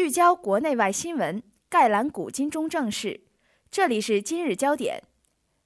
[0.00, 3.20] 聚焦国内外新闻，概览古今中政事。
[3.70, 5.02] 这里是今日焦点：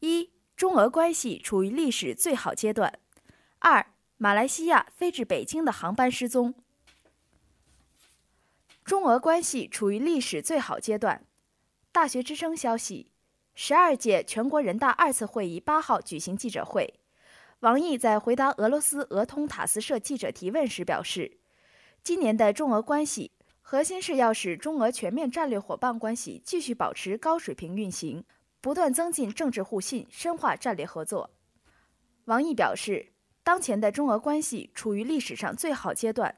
[0.00, 2.90] 一、中俄关系处于历史最好阶段；
[3.60, 3.86] 二、
[4.16, 6.52] 马来西亚飞至北京的航班失踪。
[8.84, 11.24] 中俄关系处于历史最好阶段。
[11.92, 13.12] 大学之声消息：
[13.54, 16.98] 十二届全国人大二次会议八号举行记者会，
[17.60, 21.38] 王毅在回答俄罗斯俄通塔斯社记者提问时表示，
[22.02, 23.30] 今年的中俄关系。
[23.68, 28.22] 核心是要使中俄全面战略伙伴关系继续保持高水平运行，
[28.60, 31.28] 不断增进政治互信，深化战略合作。
[32.26, 33.08] 王毅表示，
[33.42, 36.32] 当前的中俄关系处于历史上最好阶段，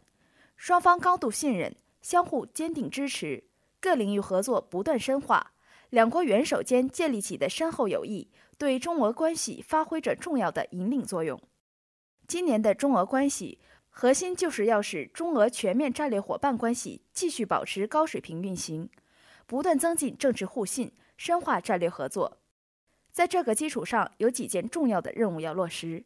[0.57, 3.45] 双方高度信任，相互坚定支持，
[3.79, 5.53] 各领域合作不断深化，
[5.91, 11.39] 两国元首间建立起的深厚友谊，对中俄关系发挥着重要的引领作用。
[12.27, 13.59] 今年的中俄关系。
[14.01, 18.89] 核心就是要使中俄全面战略伙伴关系继续保持高水平运行，
[19.45, 22.39] 不断增进政治互信，深化战略合作。
[23.11, 26.05] 在这个基础上，有几件重要的任务要落实：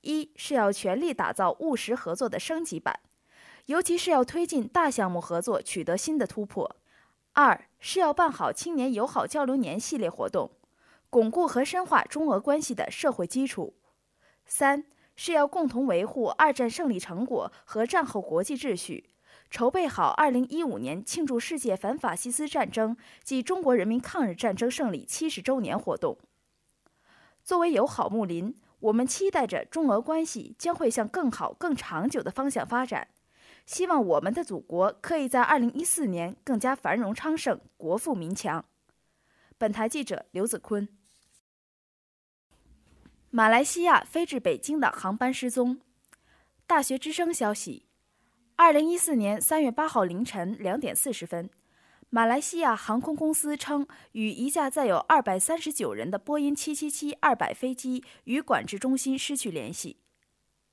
[0.00, 2.98] 一是要全力打造务实合作的升级版，
[3.66, 6.68] 尤其是要推进大项目合作取得新的突破；
[7.34, 10.50] 二是要办好青年友好交流年系列活动，
[11.08, 13.74] 巩固和深化中俄关系的社会基础；
[14.44, 14.86] 三。
[15.18, 19.10] 是要共同维护二战胜利成果和战后国际秩序，
[19.50, 26.16] 筹备好二零一五年庆祝世界反法西斯战争及中国人民抗日战争胜利七十周年活动。
[27.42, 33.08] 作为友好睦邻，我们期待着中俄关系将会向更好、更长久的方向发展，
[33.66, 38.64] 希望我们的祖国可以在二零一四年更加繁荣昌盛、国富民强。
[39.58, 40.88] 本台记者刘子坤。
[43.30, 45.78] 马来西亚飞至北京的航班失踪。
[46.66, 47.84] 大学之声消息，
[48.56, 51.50] 二零一四年三月八号凌晨两点四十分，
[52.08, 59.98] 马来西亚航空公司称与一架载有二百三十九人的波音七七七二百飞机与管制中心失去联系。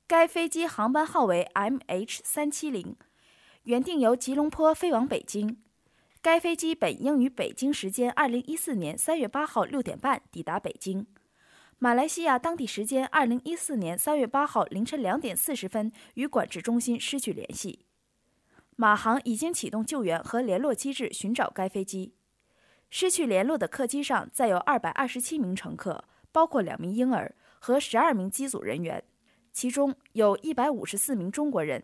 [0.08, 2.96] 该飞机航班号为 MH 三七零，
[3.64, 5.58] 原定由吉隆坡飞往北京。
[6.22, 11.06] 该飞机本应于北京时间二零一四年三月八号六点半抵达北京。
[11.78, 17.86] 马来西亚当地时间二零一四年三月八号凌晨两点四十分与管制中心失去联系，
[18.78, 22.16] 马航已经启动救援和联络机制寻找该飞机。
[22.90, 29.04] 失去联络的客机上载有二百二十七名乘客，包括两名婴儿和十二名机组人员，
[29.52, 31.84] 其中有一百五十四名中国人。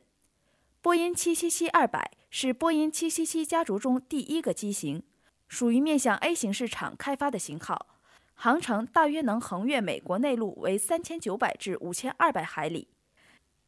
[0.81, 5.03] 波音七七七二百是波音七七七家族中第一个机型，
[5.49, 7.87] 属于面向 A 型市场开发的型号。
[8.33, 12.89] 航程大约能横越美国内陆为三千九百至五千二百海里。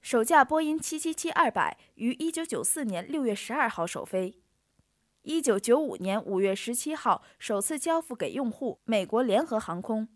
[0.01, 4.41] 首架波音七七七二百于一九九四年六月十二号首飞，
[5.22, 10.09] 一九九五年五月十七号首次交付给用户美国联合航空。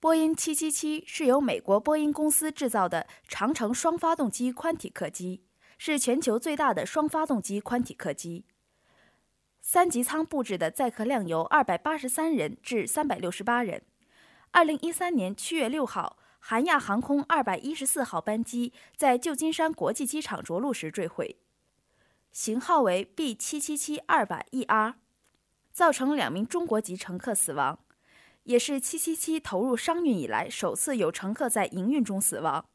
[0.00, 5.44] 波音七七七是由美国波音公司制造的长程双发动机宽体客机，
[5.76, 8.46] 是全球最大的双发动机宽体客机。
[9.62, 13.82] 三级舱布置的载客量由二百八十三人至三百六十八人。
[14.50, 21.36] 二零一三年七月六号，韩亚航空二百一十四号班机在旧金山国际机场着陆时坠毁，
[22.32, 24.94] 型号为 B 七七七二百 ER，
[25.72, 27.78] 造成两名中国籍乘客死亡，
[28.44, 32.66] 也是七七七投入商运以来首次有乘客在营运中死亡。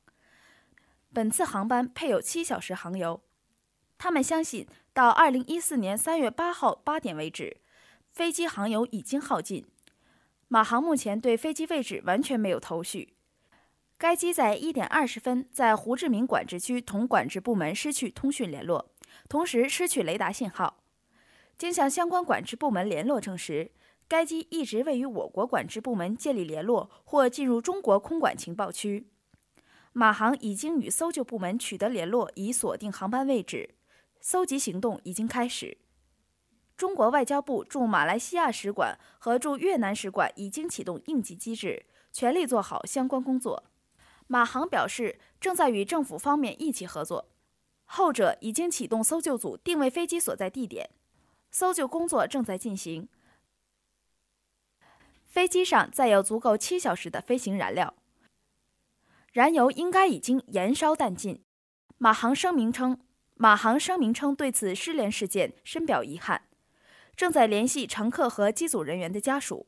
[1.12, 3.22] 本次航班配有七小时航油，
[4.05, 4.67] 他们相信。
[4.93, 7.57] 到二零一四年三月八号八点为止，
[8.11, 9.66] 飞机航油已经耗尽。
[10.47, 13.15] 马航目前对飞机位置完全没有头绪。
[13.97, 18.91] 该机在一点二十分在胡志明管制区同管制部门失去通讯联络，
[19.27, 20.77] 同时失去雷达信号。
[21.57, 23.71] 经向相关管制部门联络证实，
[24.07, 29.07] 该机一直未与我国管制部门建立联络或进入中国空管情报区。
[29.94, 33.71] 马航已经与搜救部门取得联络，以锁定航班位置。
[34.27, 35.77] 搜集行动已经开始，
[36.75, 43.66] 中国外交部驻马来西亚使馆和驻越南使馆已经启动应急机制，全力做好相关工作。
[44.25, 47.30] 马航表示，正在与政府方面一起合作，
[47.83, 50.89] 后者已经启动搜救组定位飞机所在地点，
[51.51, 53.07] 搜救工作正在进行。
[55.24, 57.94] 飞机上载有足够七小时的飞行燃料，
[59.31, 61.44] 燃油应该已经燃烧殆尽。
[62.00, 63.05] 马航声明称。
[63.37, 66.43] 马航声明称，对此失联事件深表遗憾，
[67.17, 69.67] 正在联系乘客和机组人员的家属。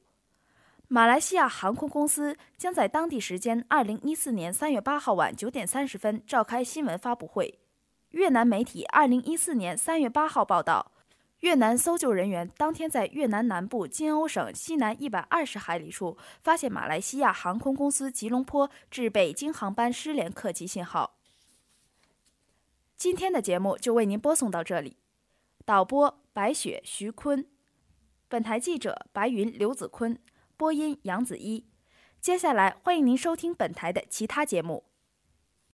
[0.88, 7.60] 马来西亚航空公司将在当地时间二零一四年三月八号晚九点三十分召开新闻发布会。
[8.12, 10.94] 越南媒体二零一四年三月八号报道，
[11.42, 21.17] 越南搜救人员当天在越南南部金欧省西南一百二十海里处发现马来西亚航空公司吉隆坡至北京航班失联客机信号。
[22.98, 24.98] 今天的节目就为您播送到这里，
[25.64, 27.48] 导播白雪、徐坤，
[28.28, 30.18] 本台记者白云、刘子坤，
[30.58, 31.68] 播音杨子一。
[32.20, 34.86] 接下来欢迎您收听本台的其他节目。